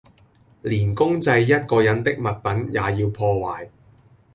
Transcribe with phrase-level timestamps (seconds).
[0.63, 3.69] 連公祭一個人的物品也要破壞